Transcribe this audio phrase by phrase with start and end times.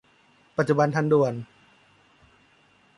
[0.57, 1.33] ปัจจุบันทันด่วน